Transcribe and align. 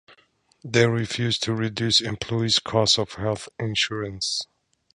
They 0.63 0.87
refuse 0.87 1.37
to 1.41 1.53
reduce 1.53 2.01
employees’ 2.01 2.57
cost 2.57 2.97
of 2.97 3.13
health 3.13 3.49
insurance. 3.59 4.47